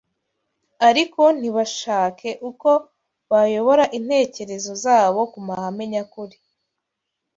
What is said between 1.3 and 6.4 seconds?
ntibashake uko bayobora intekerezo zabo ku mahame nyakuri